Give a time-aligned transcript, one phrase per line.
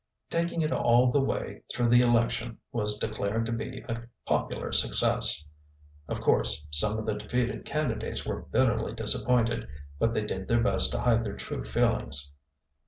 [0.31, 5.47] Taking it all the way through the election was declared to be a popular success.
[6.07, 9.67] Of course some of the defeated candidates were bitterly disappointed,
[9.99, 12.35] but they did their best to hide their true feelings.